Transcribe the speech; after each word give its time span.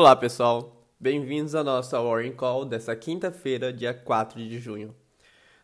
Olá 0.00 0.16
pessoal, 0.16 0.82
bem-vindos 0.98 1.54
à 1.54 1.62
nossa 1.62 2.00
Warring 2.00 2.32
Call 2.32 2.64
dessa 2.64 2.96
quinta-feira, 2.96 3.70
dia 3.70 3.92
4 3.92 4.38
de 4.38 4.58
junho. 4.58 4.96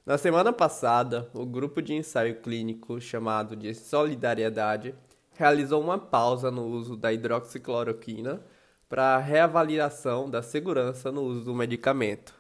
Na 0.05 0.19
semana 0.19 0.53
passada, 0.53 1.27
o 1.33 1.47
grupo 1.47 1.81
de 1.81 1.95
ensaio 1.95 2.43
clínico 2.43 3.01
chamado 3.01 3.57
de 3.57 3.75
Solidariedade 3.75 4.95
realizou 5.33 5.81
uma 5.81 5.99
pausa 5.99 6.51
no 6.51 6.67
uso 6.67 6.99
da 6.99 7.15
hidroxicloroquina 7.15 8.43
para 8.91 9.17
reavaliação 9.17 10.29
da 10.29 10.43
segurança 10.43 11.11
no 11.11 11.23
uso 11.23 11.43
do 11.43 11.55
medicamento. 11.55 12.35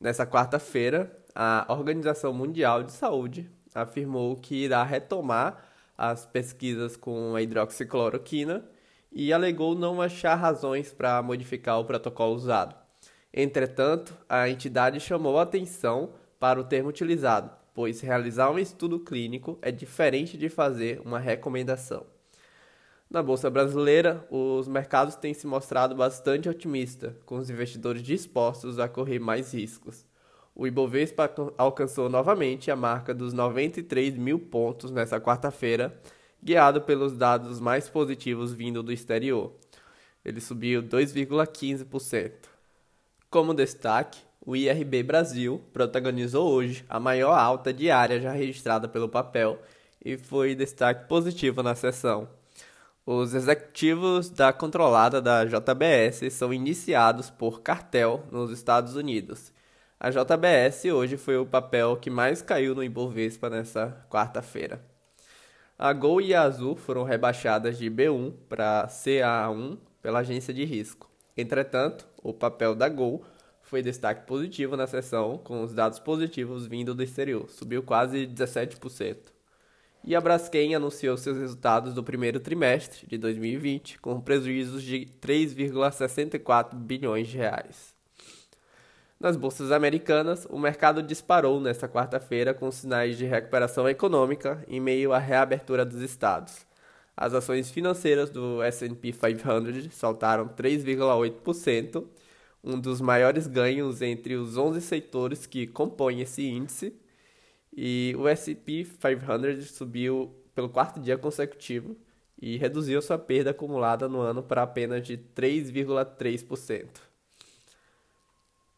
Nessa 0.00 0.26
quarta-feira, 0.26 1.14
a 1.34 1.66
Organização 1.68 2.32
Mundial 2.32 2.82
de 2.82 2.92
Saúde 2.92 3.50
afirmou 3.74 4.34
que 4.34 4.64
irá 4.64 4.82
retomar 4.82 5.62
as 5.94 6.24
pesquisas 6.24 6.96
com 6.96 7.34
a 7.34 7.42
hidroxicloroquina 7.42 8.64
e 9.10 9.32
alegou 9.32 9.74
não 9.74 10.00
achar 10.00 10.34
razões 10.34 10.92
para 10.92 11.22
modificar 11.22 11.78
o 11.78 11.84
protocolo 11.84 12.34
usado. 12.34 12.74
Entretanto, 13.32 14.16
a 14.28 14.48
entidade 14.48 15.00
chamou 15.00 15.38
atenção 15.38 16.10
para 16.38 16.60
o 16.60 16.64
termo 16.64 16.88
utilizado, 16.88 17.50
pois 17.74 18.00
realizar 18.00 18.50
um 18.50 18.58
estudo 18.58 18.98
clínico 19.00 19.58
é 19.62 19.70
diferente 19.70 20.36
de 20.36 20.48
fazer 20.48 21.00
uma 21.04 21.18
recomendação. 21.18 22.06
Na 23.10 23.22
bolsa 23.22 23.48
brasileira, 23.48 24.26
os 24.30 24.68
mercados 24.68 25.14
têm 25.14 25.32
se 25.32 25.46
mostrado 25.46 25.94
bastante 25.94 26.48
otimistas, 26.48 27.14
com 27.24 27.36
os 27.36 27.48
investidores 27.48 28.02
dispostos 28.02 28.78
a 28.78 28.86
correr 28.86 29.18
mais 29.18 29.54
riscos. 29.54 30.06
O 30.54 30.66
Ibovespa 30.66 31.30
alcançou 31.56 32.10
novamente 32.10 32.70
a 32.70 32.76
marca 32.76 33.14
dos 33.14 33.32
93 33.32 34.16
mil 34.18 34.38
pontos 34.38 34.90
nesta 34.90 35.20
quarta-feira, 35.20 35.98
guiado 36.42 36.80
pelos 36.80 37.16
dados 37.16 37.60
mais 37.60 37.88
positivos 37.88 38.52
vindo 38.52 38.82
do 38.82 38.92
exterior. 38.92 39.52
Ele 40.24 40.40
subiu 40.40 40.82
2,15%. 40.82 42.32
Como 43.30 43.54
destaque, 43.54 44.20
o 44.44 44.56
IRB 44.56 45.02
Brasil 45.02 45.62
protagonizou 45.72 46.50
hoje 46.50 46.84
a 46.88 46.98
maior 46.98 47.34
alta 47.38 47.72
diária 47.72 48.20
já 48.20 48.32
registrada 48.32 48.88
pelo 48.88 49.08
papel 49.08 49.60
e 50.04 50.16
foi 50.16 50.54
destaque 50.54 51.06
positivo 51.08 51.62
na 51.62 51.74
sessão. 51.74 52.28
Os 53.04 53.34
executivos 53.34 54.28
da 54.28 54.52
controlada 54.52 55.20
da 55.20 55.44
JBS 55.44 56.32
são 56.32 56.52
iniciados 56.52 57.30
por 57.30 57.62
cartel 57.62 58.24
nos 58.30 58.50
Estados 58.50 58.96
Unidos. 58.96 59.52
A 59.98 60.10
JBS 60.10 60.84
hoje 60.92 61.16
foi 61.16 61.36
o 61.36 61.46
papel 61.46 61.96
que 61.96 62.10
mais 62.10 62.42
caiu 62.42 62.74
no 62.74 62.84
Ibovespa 62.84 63.50
nessa 63.50 64.06
quarta-feira. 64.10 64.80
A 65.80 65.92
Gol 65.92 66.20
e 66.20 66.34
a 66.34 66.42
Azul 66.42 66.74
foram 66.74 67.04
rebaixadas 67.04 67.78
de 67.78 67.88
B1 67.88 68.32
para 68.48 68.88
CA1 68.88 69.78
pela 70.02 70.18
agência 70.18 70.52
de 70.52 70.64
risco. 70.64 71.08
Entretanto, 71.36 72.04
o 72.20 72.34
papel 72.34 72.74
da 72.74 72.88
Gol 72.88 73.24
foi 73.62 73.80
destaque 73.80 74.26
positivo 74.26 74.76
na 74.76 74.88
sessão, 74.88 75.38
com 75.38 75.62
os 75.62 75.72
dados 75.72 76.00
positivos 76.00 76.66
vindo 76.66 76.96
do 76.96 77.02
exterior, 77.04 77.48
subiu 77.48 77.80
quase 77.80 78.26
17%. 78.26 79.18
E 80.02 80.16
a 80.16 80.20
Braskem 80.20 80.74
anunciou 80.74 81.16
seus 81.16 81.38
resultados 81.38 81.94
do 81.94 82.02
primeiro 82.02 82.40
trimestre 82.40 83.06
de 83.06 83.16
2020, 83.16 84.00
com 84.00 84.20
prejuízos 84.20 84.82
de 84.82 85.06
3,64 85.20 86.74
bilhões 86.74 87.28
de 87.28 87.36
reais. 87.36 87.97
Nas 89.20 89.36
bolsas 89.36 89.72
americanas, 89.72 90.46
o 90.48 90.56
mercado 90.56 91.02
disparou 91.02 91.60
nesta 91.60 91.88
quarta-feira 91.88 92.54
com 92.54 92.70
sinais 92.70 93.18
de 93.18 93.24
recuperação 93.24 93.88
econômica 93.88 94.64
em 94.68 94.78
meio 94.78 95.12
à 95.12 95.18
reabertura 95.18 95.84
dos 95.84 96.00
estados. 96.02 96.64
As 97.16 97.34
ações 97.34 97.68
financeiras 97.68 98.30
do 98.30 98.62
S&P 98.62 99.12
500 99.12 99.92
saltaram 99.92 100.46
3,8%, 100.46 102.06
um 102.62 102.78
dos 102.78 103.00
maiores 103.00 103.48
ganhos 103.48 104.02
entre 104.02 104.36
os 104.36 104.56
11 104.56 104.80
setores 104.80 105.46
que 105.46 105.66
compõem 105.66 106.20
esse 106.20 106.46
índice, 106.48 106.94
e 107.76 108.14
o 108.16 108.28
S&P 108.28 108.84
500 108.84 109.68
subiu 109.72 110.32
pelo 110.54 110.68
quarto 110.68 111.00
dia 111.00 111.18
consecutivo 111.18 111.96
e 112.40 112.56
reduziu 112.56 113.02
sua 113.02 113.18
perda 113.18 113.50
acumulada 113.50 114.08
no 114.08 114.20
ano 114.20 114.44
para 114.44 114.62
apenas 114.62 115.04
de 115.04 115.18
3,3%. 115.18 117.07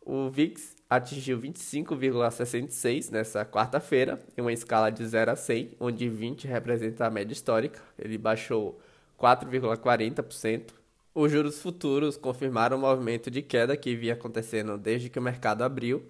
O 0.03 0.31
VIX 0.31 0.77
atingiu 0.89 1.39
25,66 1.39 3.11
nessa 3.11 3.45
quarta-feira, 3.45 4.19
em 4.37 4.41
uma 4.41 4.53
escala 4.53 4.91
de 4.91 5.07
0 5.07 5.31
a 5.31 5.37
100, 5.37 5.77
onde 5.79 6.09
20 6.09 6.49
representa 6.49 7.07
a 7.07 7.11
média 7.11 7.33
histórica. 7.33 7.81
Ele 7.99 8.17
baixou 8.17 8.81
4,40%. 9.19 10.71
Os 11.15 11.31
juros 11.31 11.61
futuros 11.61 12.17
confirmaram 12.17 12.79
o 12.79 12.81
movimento 12.81 13.31
de 13.31 13.43
queda 13.43 13.77
que 13.77 13.95
vinha 13.95 14.15
acontecendo 14.15 14.79
desde 14.79 15.11
que 15.11 15.19
o 15.19 15.23
mercado 15.23 15.63
abriu. 15.63 16.03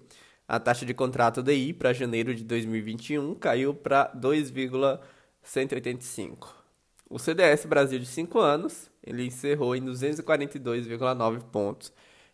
A 0.47 0.59
taxa 0.59 0.85
de 0.85 0.93
contrato 0.93 1.43
DI 1.43 1.73
para 1.73 1.91
janeiro 1.93 2.33
de 2.33 2.43
2021 2.43 3.35
caiu 3.35 3.73
para 3.73 4.05
2,185. 4.13 6.61
O 7.09 7.19
CDS 7.19 7.65
Brasil 7.65 7.99
de 7.99 8.05
5 8.05 8.39
anos, 8.39 8.89
ele 9.05 9.25
encerrou 9.25 9.75
em 9.75 9.83
242,9 9.83 11.41
pontos 11.51 11.91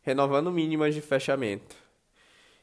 renovando 0.07 0.50
mínimas 0.50 0.95
de 0.95 1.01
fechamento. 1.01 1.75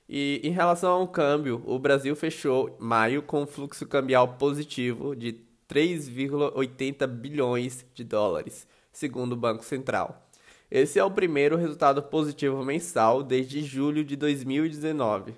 E 0.09 0.41
em 0.43 0.51
relação 0.51 0.93
ao 0.93 1.07
câmbio, 1.07 1.63
o 1.67 1.79
Brasil 1.79 2.17
fechou 2.17 2.75
maio 2.81 3.21
com 3.21 3.43
um 3.43 3.47
fluxo 3.47 3.87
cambial 3.87 4.29
positivo 4.39 5.15
de 5.15 5.41
3,80 5.69 7.07
bilhões 7.07 7.85
de 7.93 8.03
dólares, 8.03 8.67
segundo 8.91 9.33
o 9.33 9.37
Banco 9.37 9.63
Central. 9.63 10.27
Esse 10.71 10.99
é 10.99 11.05
o 11.05 11.11
primeiro 11.11 11.59
resultado 11.59 12.03
positivo 12.03 12.65
mensal 12.65 13.23
desde 13.23 13.63
julho 13.63 14.03
de 14.03 14.17
2019. 14.17 15.35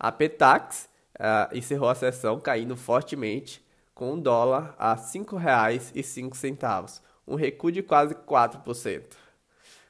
A 0.00 0.10
Petax 0.10 0.88
uh, 1.16 1.54
encerrou 1.54 1.90
a 1.90 1.94
sessão 1.94 2.40
caindo 2.40 2.74
fortemente, 2.74 3.62
com 3.94 4.14
o 4.14 4.20
dólar 4.20 4.74
a 4.78 4.94
R$ 4.94 5.02
5,05, 5.02 7.02
um 7.28 7.34
recuo 7.34 7.70
de 7.70 7.82
quase 7.82 8.14
4%. 8.14 9.23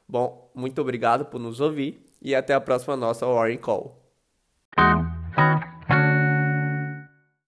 Bom, 0.09 0.50
muito 0.54 0.81
obrigado 0.81 1.26
por 1.26 1.41
nos 1.41 1.60
ouvir 1.60 2.04
e 2.20 2.34
até 2.34 2.54
a 2.54 2.60
próxima 2.60 2.97
nossa 2.97 3.26
Warring 3.26 3.59
Call. 3.59 4.03